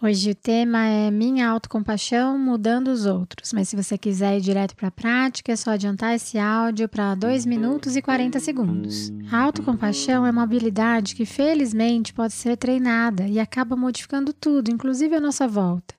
Hoje 0.00 0.30
o 0.30 0.34
tema 0.34 0.86
é 0.86 1.10
Minha 1.10 1.48
Autocompaixão 1.48 2.38
Mudando 2.38 2.86
os 2.86 3.04
Outros, 3.04 3.52
mas 3.52 3.68
se 3.68 3.74
você 3.74 3.98
quiser 3.98 4.38
ir 4.38 4.40
direto 4.40 4.76
para 4.76 4.86
a 4.86 4.92
prática, 4.92 5.50
é 5.50 5.56
só 5.56 5.72
adiantar 5.72 6.14
esse 6.14 6.38
áudio 6.38 6.88
para 6.88 7.16
2 7.16 7.44
minutos 7.44 7.96
e 7.96 8.00
40 8.00 8.38
segundos. 8.38 9.12
A 9.28 9.40
autocompaixão 9.42 10.24
é 10.24 10.30
uma 10.30 10.44
habilidade 10.44 11.16
que 11.16 11.26
felizmente 11.26 12.14
pode 12.14 12.32
ser 12.32 12.56
treinada 12.56 13.26
e 13.26 13.40
acaba 13.40 13.74
modificando 13.74 14.32
tudo, 14.32 14.70
inclusive 14.70 15.16
a 15.16 15.20
nossa 15.20 15.48
volta. 15.48 15.96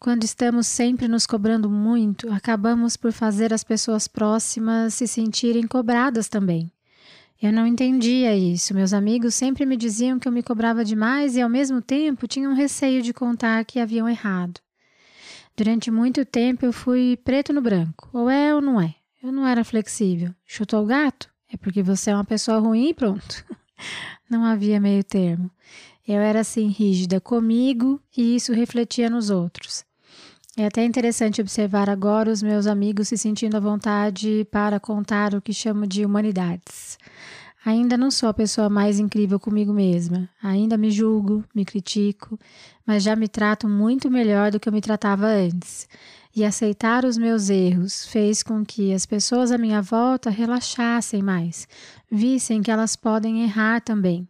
Quando 0.00 0.24
estamos 0.24 0.66
sempre 0.66 1.06
nos 1.06 1.24
cobrando 1.24 1.70
muito, 1.70 2.32
acabamos 2.32 2.96
por 2.96 3.12
fazer 3.12 3.54
as 3.54 3.62
pessoas 3.62 4.08
próximas 4.08 4.94
se 4.94 5.06
sentirem 5.06 5.68
cobradas 5.68 6.28
também. 6.28 6.72
Eu 7.42 7.52
não 7.52 7.66
entendia 7.66 8.36
isso. 8.36 8.74
Meus 8.74 8.92
amigos 8.92 9.34
sempre 9.34 9.64
me 9.64 9.76
diziam 9.76 10.18
que 10.18 10.28
eu 10.28 10.32
me 10.32 10.42
cobrava 10.42 10.84
demais 10.84 11.36
e, 11.36 11.40
ao 11.40 11.48
mesmo 11.48 11.80
tempo, 11.80 12.28
tinham 12.28 12.54
receio 12.54 13.00
de 13.02 13.14
contar 13.14 13.64
que 13.64 13.80
haviam 13.80 14.08
errado. 14.08 14.60
Durante 15.56 15.90
muito 15.90 16.24
tempo 16.24 16.64
eu 16.64 16.72
fui 16.72 17.18
preto 17.24 17.52
no 17.52 17.60
branco. 17.60 18.08
Ou 18.12 18.28
é 18.28 18.54
ou 18.54 18.60
não 18.60 18.80
é. 18.80 18.94
Eu 19.22 19.32
não 19.32 19.46
era 19.46 19.64
flexível. 19.64 20.34
Chutou 20.46 20.82
o 20.82 20.86
gato? 20.86 21.30
É 21.52 21.56
porque 21.56 21.82
você 21.82 22.10
é 22.10 22.14
uma 22.14 22.24
pessoa 22.24 22.58
ruim 22.58 22.88
e 22.90 22.94
pronto. 22.94 23.44
Não 24.30 24.44
havia 24.44 24.78
meio 24.78 25.02
termo. 25.02 25.50
Eu 26.06 26.20
era 26.20 26.40
assim 26.40 26.68
rígida 26.68 27.20
comigo 27.20 28.00
e 28.16 28.36
isso 28.36 28.52
refletia 28.52 29.10
nos 29.10 29.30
outros. 29.30 29.84
É 30.56 30.66
até 30.66 30.84
interessante 30.84 31.40
observar 31.40 31.88
agora 31.88 32.30
os 32.30 32.42
meus 32.42 32.66
amigos 32.66 33.08
se 33.08 33.16
sentindo 33.16 33.56
à 33.56 33.60
vontade 33.60 34.46
para 34.50 34.80
contar 34.80 35.32
o 35.34 35.40
que 35.40 35.52
chamo 35.52 35.86
de 35.86 36.04
humanidades. 36.04 36.98
Ainda 37.64 37.96
não 37.96 38.10
sou 38.10 38.28
a 38.28 38.34
pessoa 38.34 38.68
mais 38.68 38.98
incrível 38.98 39.38
comigo 39.38 39.72
mesma. 39.72 40.28
Ainda 40.42 40.76
me 40.76 40.90
julgo, 40.90 41.44
me 41.54 41.64
critico, 41.64 42.38
mas 42.86 43.02
já 43.02 43.14
me 43.14 43.28
trato 43.28 43.68
muito 43.68 44.10
melhor 44.10 44.50
do 44.50 44.58
que 44.58 44.68
eu 44.68 44.72
me 44.72 44.80
tratava 44.80 45.26
antes. 45.26 45.86
E 46.34 46.44
aceitar 46.44 47.04
os 47.04 47.18
meus 47.18 47.50
erros 47.50 48.06
fez 48.06 48.42
com 48.42 48.64
que 48.64 48.94
as 48.94 49.04
pessoas 49.04 49.52
à 49.52 49.58
minha 49.58 49.82
volta 49.82 50.30
relaxassem 50.30 51.22
mais, 51.22 51.68
vissem 52.10 52.62
que 52.62 52.70
elas 52.70 52.96
podem 52.96 53.42
errar 53.42 53.80
também. 53.80 54.26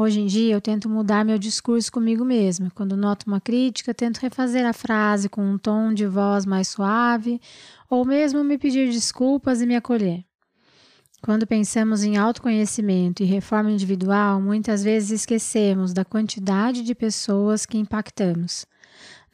Hoje 0.00 0.20
em 0.20 0.26
dia 0.26 0.54
eu 0.54 0.60
tento 0.60 0.88
mudar 0.88 1.24
meu 1.24 1.36
discurso 1.40 1.90
comigo 1.90 2.24
mesma. 2.24 2.70
Quando 2.72 2.96
noto 2.96 3.26
uma 3.26 3.40
crítica, 3.40 3.92
tento 3.92 4.18
refazer 4.18 4.64
a 4.64 4.72
frase 4.72 5.28
com 5.28 5.42
um 5.42 5.58
tom 5.58 5.92
de 5.92 6.06
voz 6.06 6.46
mais 6.46 6.68
suave, 6.68 7.40
ou 7.90 8.04
mesmo 8.04 8.44
me 8.44 8.56
pedir 8.56 8.88
desculpas 8.92 9.60
e 9.60 9.66
me 9.66 9.74
acolher. 9.74 10.24
Quando 11.20 11.48
pensamos 11.48 12.04
em 12.04 12.16
autoconhecimento 12.16 13.24
e 13.24 13.26
reforma 13.26 13.72
individual, 13.72 14.40
muitas 14.40 14.84
vezes 14.84 15.10
esquecemos 15.10 15.92
da 15.92 16.04
quantidade 16.04 16.84
de 16.84 16.94
pessoas 16.94 17.66
que 17.66 17.76
impactamos. 17.76 18.66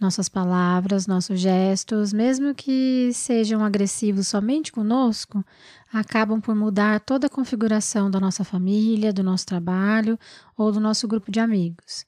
Nossas 0.01 0.29
palavras, 0.29 1.07
nossos 1.07 1.39
gestos, 1.39 2.13
mesmo 2.13 2.55
que 2.55 3.11
sejam 3.13 3.65
agressivos 3.65 4.29
somente 4.29 4.73
conosco, 4.73 5.45
acabam 5.93 6.41
por 6.41 6.55
mudar 6.55 7.01
toda 7.01 7.29
a 7.29 7.31
configuração 7.31 8.11
da 8.11 8.19
nossa 8.19 8.45
família, 8.45 9.13
do 9.13 9.23
nosso 9.23 9.47
trabalho 9.47 10.19
ou 10.57 10.73
do 10.73 10.81
nosso 10.81 11.07
grupo 11.07 11.31
de 11.31 11.39
amigos. 11.39 12.05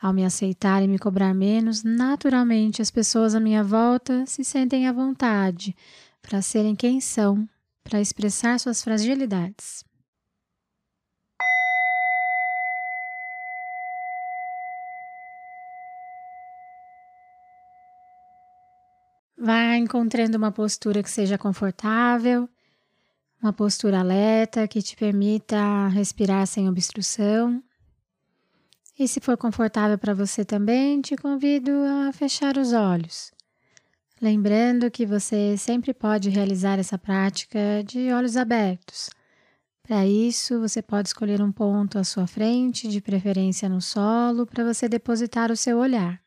Ao 0.00 0.12
me 0.12 0.24
aceitar 0.24 0.82
e 0.82 0.88
me 0.88 0.98
cobrar 0.98 1.34
menos, 1.34 1.82
naturalmente 1.82 2.82
as 2.82 2.90
pessoas 2.90 3.34
à 3.34 3.40
minha 3.40 3.64
volta 3.64 4.24
se 4.26 4.44
sentem 4.44 4.86
à 4.86 4.92
vontade 4.92 5.76
para 6.20 6.42
serem 6.42 6.76
quem 6.76 7.00
são 7.00 7.48
para 7.82 8.00
expressar 8.00 8.60
suas 8.60 8.82
fragilidades. 8.82 9.87
Vá 19.40 19.76
encontrando 19.76 20.36
uma 20.36 20.50
postura 20.50 21.00
que 21.00 21.10
seja 21.10 21.38
confortável, 21.38 22.48
uma 23.40 23.52
postura 23.52 24.00
alerta 24.00 24.66
que 24.66 24.82
te 24.82 24.96
permita 24.96 25.86
respirar 25.88 26.44
sem 26.44 26.68
obstrução. 26.68 27.62
E 28.98 29.06
se 29.06 29.20
for 29.20 29.36
confortável 29.36 29.96
para 29.96 30.12
você 30.12 30.44
também, 30.44 31.00
te 31.00 31.16
convido 31.16 31.70
a 31.70 32.12
fechar 32.12 32.58
os 32.58 32.72
olhos. 32.72 33.30
Lembrando 34.20 34.90
que 34.90 35.06
você 35.06 35.56
sempre 35.56 35.94
pode 35.94 36.28
realizar 36.30 36.80
essa 36.80 36.98
prática 36.98 37.60
de 37.86 38.12
olhos 38.12 38.36
abertos. 38.36 39.08
Para 39.84 40.04
isso, 40.04 40.58
você 40.58 40.82
pode 40.82 41.10
escolher 41.10 41.40
um 41.40 41.52
ponto 41.52 41.96
à 41.96 42.02
sua 42.02 42.26
frente, 42.26 42.88
de 42.88 43.00
preferência 43.00 43.68
no 43.68 43.80
solo, 43.80 44.44
para 44.44 44.64
você 44.64 44.88
depositar 44.88 45.52
o 45.52 45.56
seu 45.56 45.78
olhar. 45.78 46.20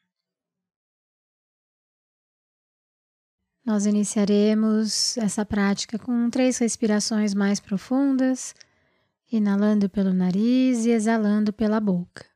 Nós 3.64 3.86
iniciaremos 3.86 5.18
essa 5.18 5.46
prática 5.46 6.00
com 6.00 6.30
três 6.30 6.58
respirações 6.58 7.34
mais 7.36 7.60
profundas, 7.60 8.56
inalando 9.32 9.88
pelo 9.88 10.12
nariz 10.12 10.86
e 10.86 10.90
exalando 10.90 11.54
pela 11.54 11.80
boca. 11.80 12.31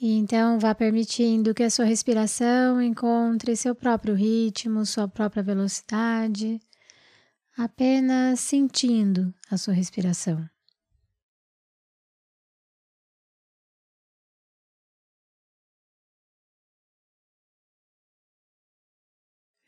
E 0.00 0.12
então 0.16 0.60
vá 0.60 0.74
permitindo 0.76 1.52
que 1.52 1.62
a 1.64 1.70
sua 1.70 1.84
respiração 1.84 2.80
encontre 2.80 3.56
seu 3.56 3.74
próprio 3.74 4.14
ritmo, 4.14 4.86
sua 4.86 5.08
própria 5.08 5.42
velocidade, 5.42 6.60
apenas 7.56 8.38
sentindo 8.38 9.34
a 9.50 9.56
sua 9.56 9.74
respiração. 9.74 10.48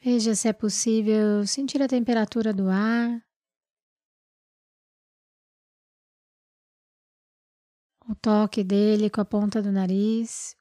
Veja 0.03 0.35
se 0.35 0.49
é 0.49 0.53
possível 0.53 1.45
sentir 1.47 1.83
a 1.83 1.89
temperatura 1.89 2.55
do 2.55 2.69
ar. 2.69 3.21
O 8.10 8.15
toque 8.16 8.65
dele 8.65 9.09
com 9.09 9.21
a 9.21 9.25
ponta 9.25 9.62
do 9.62 9.71
nariz. 9.71 10.56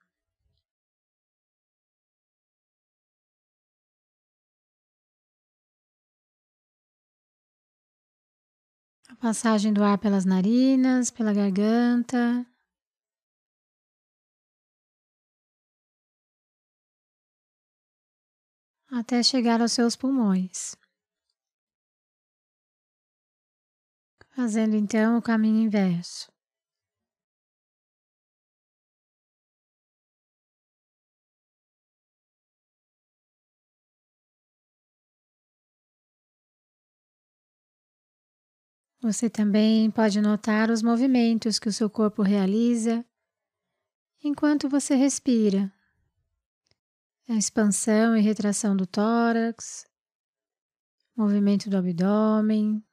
A 9.09 9.15
passagem 9.15 9.73
do 9.73 9.83
ar 9.83 9.97
pelas 9.97 10.25
narinas, 10.25 11.09
pela 11.09 11.33
garganta. 11.33 12.45
Até 18.91 19.23
chegar 19.23 19.59
aos 19.61 19.71
seus 19.71 19.95
pulmões. 19.95 20.75
Fazendo 24.29 24.75
então 24.75 25.17
o 25.17 25.21
caminho 25.21 25.63
inverso. 25.63 26.31
Você 39.01 39.29
também 39.29 39.89
pode 39.89 40.19
notar 40.19 40.69
os 40.69 40.83
movimentos 40.83 41.57
que 41.57 41.69
o 41.69 41.73
seu 41.73 41.89
corpo 41.89 42.21
realiza 42.21 43.05
enquanto 44.21 44.67
você 44.67 44.93
respira. 44.93 45.71
A 47.29 47.35
expansão 47.35 48.17
e 48.17 48.21
retração 48.21 48.75
do 48.75 48.85
tórax, 48.85 49.87
movimento 51.15 51.69
do 51.69 51.77
abdômen, 51.77 52.83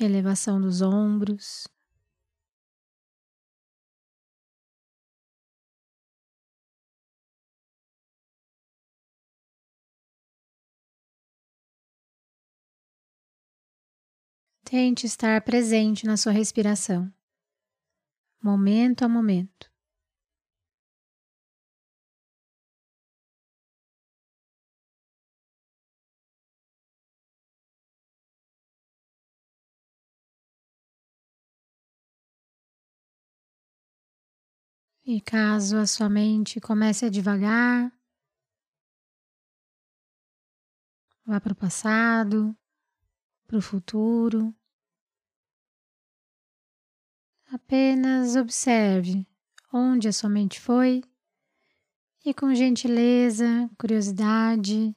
elevação 0.00 0.60
dos 0.60 0.82
ombros. 0.82 1.68
Tente 14.68 15.06
estar 15.06 15.40
presente 15.42 16.04
na 16.06 16.16
sua 16.16 16.32
respiração, 16.32 17.08
momento 18.42 19.04
a 19.04 19.08
momento. 19.08 19.70
E 35.06 35.20
caso 35.20 35.78
a 35.78 35.86
sua 35.86 36.08
mente 36.10 36.60
comece 36.60 37.06
a 37.06 37.08
devagar, 37.08 37.92
vá 41.24 41.40
para 41.40 41.52
o 41.52 41.56
passado, 41.56 42.56
para 43.46 43.58
o 43.58 43.62
futuro. 43.62 44.54
Apenas 47.52 48.36
observe 48.36 49.26
onde 49.72 50.08
a 50.08 50.12
sua 50.12 50.28
mente 50.28 50.60
foi 50.60 51.02
e, 52.24 52.34
com 52.34 52.54
gentileza, 52.54 53.70
curiosidade, 53.78 54.94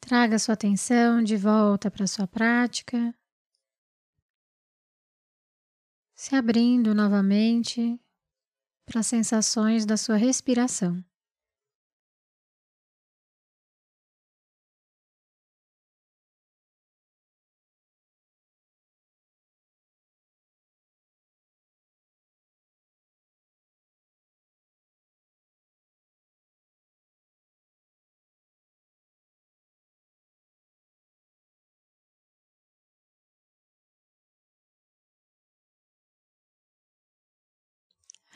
traga 0.00 0.38
sua 0.38 0.54
atenção 0.54 1.22
de 1.22 1.36
volta 1.36 1.90
para 1.90 2.04
a 2.04 2.08
sua 2.08 2.26
prática 2.26 3.14
se 6.14 6.34
abrindo 6.34 6.94
novamente 6.94 8.00
para 8.86 9.00
as 9.00 9.06
sensações 9.06 9.84
da 9.84 9.96
sua 9.96 10.16
respiração. 10.16 11.04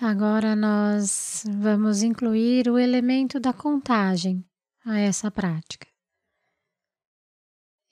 Agora 0.00 0.54
nós 0.54 1.42
vamos 1.58 2.04
incluir 2.04 2.68
o 2.68 2.78
elemento 2.78 3.40
da 3.40 3.52
contagem 3.52 4.48
a 4.84 4.96
essa 4.96 5.28
prática. 5.28 5.88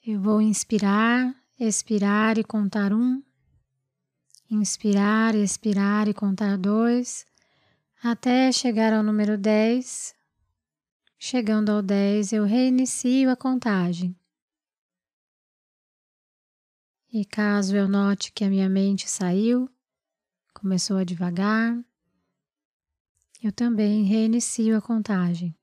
Eu 0.05 0.21
vou 0.21 0.41
inspirar, 0.41 1.35
expirar 1.59 2.37
e 2.37 2.45
contar 2.45 2.93
um, 2.93 3.21
inspirar, 4.49 5.35
expirar 5.35 6.07
e 6.07 6.13
contar 6.13 6.57
dois, 6.57 7.25
até 8.01 8.53
chegar 8.53 8.93
ao 8.93 9.03
número 9.03 9.37
10. 9.37 10.15
Chegando 11.19 11.73
ao 11.73 11.81
10, 11.81 12.31
eu 12.31 12.45
reinicio 12.45 13.29
a 13.29 13.35
contagem. 13.35 14.15
E 17.11 17.25
caso 17.25 17.75
eu 17.75 17.89
note 17.89 18.31
que 18.31 18.45
a 18.45 18.49
minha 18.49 18.69
mente 18.69 19.09
saiu, 19.09 19.69
começou 20.53 20.95
a 20.95 21.03
devagar, 21.03 21.77
eu 23.43 23.51
também 23.51 24.03
reinicio 24.03 24.75
a 24.75 24.81
contagem. 24.81 25.55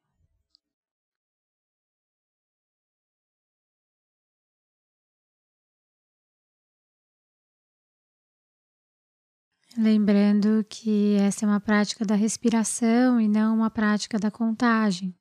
Lembrando 9.76 10.65
que 10.69 11.17
essa 11.17 11.44
é 11.44 11.49
uma 11.49 11.61
prática 11.61 12.05
da 12.05 12.15
respiração 12.15 13.21
e 13.21 13.26
não 13.26 13.56
uma 13.56 13.71
prática 13.71 14.21
da 14.21 14.31
contagem. 14.31 15.12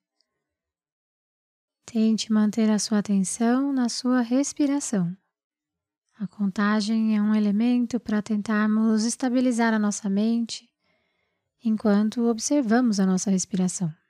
Tente 1.84 2.32
manter 2.32 2.70
a 2.70 2.78
sua 2.78 2.98
atenção 2.98 3.72
na 3.72 3.88
sua 3.88 4.20
respiração. 4.20 5.16
A 6.20 6.28
contagem 6.28 7.16
é 7.16 7.20
um 7.20 7.34
elemento 7.34 7.98
para 7.98 8.22
tentarmos 8.22 9.04
estabilizar 9.04 9.74
a 9.74 9.78
nossa 9.78 10.08
mente 10.08 10.72
enquanto 11.64 12.28
observamos 12.28 13.00
a 13.00 13.06
nossa 13.06 13.30
respiração. 13.30 14.03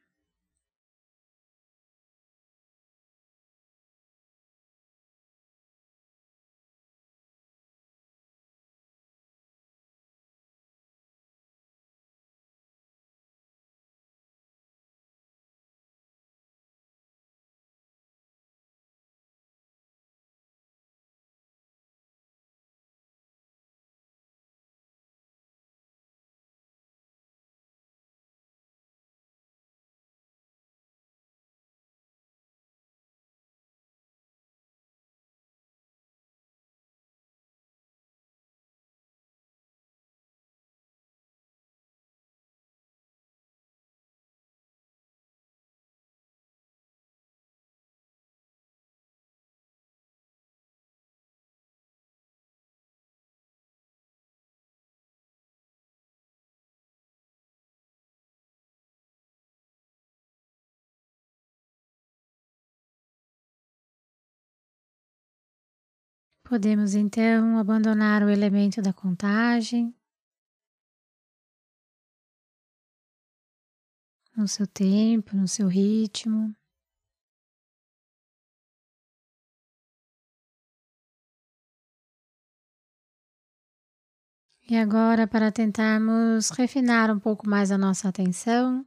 Podemos 66.46 66.94
então 66.94 67.58
abandonar 67.58 68.22
o 68.22 68.29
elemento 68.29 68.82
da 68.82 68.93
contagem 68.93 69.94
no 74.36 74.46
seu 74.46 74.67
tempo, 74.67 75.34
no 75.34 75.48
seu 75.48 75.69
ritmo. 75.69 76.55
E 84.69 84.77
agora, 84.77 85.27
para 85.27 85.51
tentarmos 85.51 86.51
refinar 86.51 87.10
um 87.10 87.19
pouco 87.19 87.48
mais 87.48 87.70
a 87.70 87.79
nossa 87.79 88.08
atenção, 88.08 88.84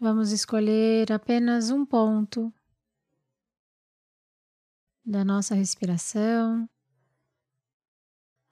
vamos 0.00 0.32
escolher 0.32 1.12
apenas 1.12 1.70
um 1.70 1.86
ponto 1.86 2.52
da 5.04 5.24
nossa 5.24 5.54
respiração, 5.54 6.68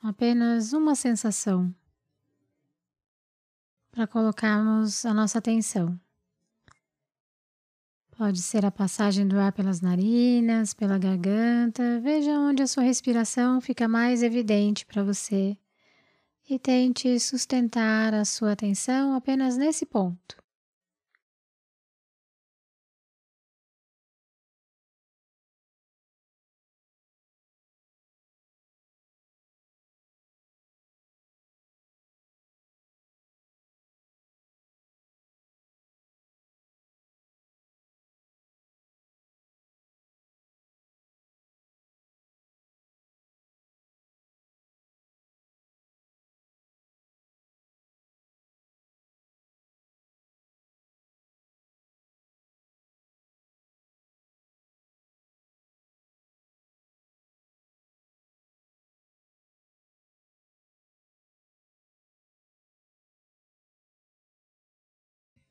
apenas 0.02 0.72
uma 0.72 0.94
sensação 0.94 1.74
para 3.90 4.06
colocarmos 4.06 5.04
a 5.04 5.14
nossa 5.14 5.38
atenção. 5.38 5.98
Pode 8.16 8.42
ser 8.42 8.64
a 8.64 8.70
passagem 8.70 9.26
do 9.26 9.38
ar 9.38 9.52
pelas 9.52 9.80
narinas, 9.80 10.74
pela 10.74 10.98
garganta. 10.98 11.98
Veja 12.00 12.38
onde 12.38 12.62
a 12.62 12.66
sua 12.66 12.82
respiração 12.82 13.60
fica 13.60 13.88
mais 13.88 14.22
evidente 14.22 14.84
para 14.84 15.02
você 15.02 15.56
e 16.48 16.58
tente 16.58 17.18
sustentar 17.18 18.12
a 18.12 18.24
sua 18.24 18.52
atenção 18.52 19.14
apenas 19.14 19.56
nesse 19.56 19.86
ponto. 19.86 20.41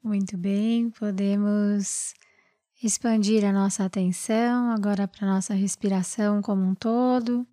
Muito 0.03 0.37
bem, 0.37 0.89
podemos 0.91 2.13
expandir 2.83 3.45
a 3.45 3.53
nossa 3.53 3.85
atenção 3.85 4.71
agora 4.71 5.07
para 5.07 5.27
a 5.27 5.35
nossa 5.35 5.53
respiração 5.53 6.41
como 6.41 6.63
um 6.63 6.75
todo. 6.75 7.47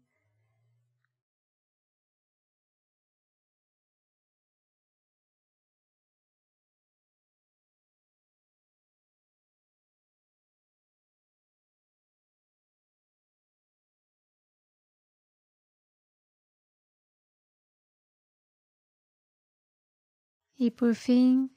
E 20.59 20.71
por 20.71 20.95
fim, 20.95 21.49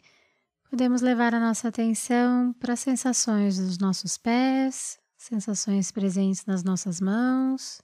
podemos 0.71 1.01
levar 1.01 1.35
a 1.35 1.39
nossa 1.39 1.67
atenção 1.67 2.53
para 2.53 2.71
as 2.73 2.79
sensações 2.79 3.57
dos 3.57 3.77
nossos 3.77 4.17
pés, 4.17 4.97
sensações 5.17 5.91
presentes 5.91 6.45
nas 6.45 6.63
nossas 6.63 7.01
mãos. 7.01 7.81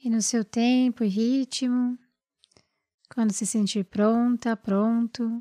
E 0.00 0.10
no 0.10 0.20
seu 0.20 0.44
tempo 0.44 1.04
e 1.04 1.08
ritmo, 1.08 1.96
quando 3.14 3.32
se 3.32 3.46
sentir 3.46 3.84
pronta, 3.84 4.56
pronto, 4.56 5.40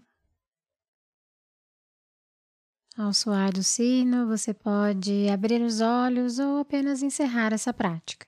ao 2.95 3.11
soar 3.13 3.51
do 3.51 3.63
sino, 3.63 4.27
você 4.27 4.53
pode 4.53 5.27
abrir 5.27 5.63
os 5.63 5.81
olhos 5.81 6.37
ou 6.37 6.59
apenas 6.59 7.01
encerrar 7.01 7.51
essa 7.51 7.73
prática. 7.73 8.27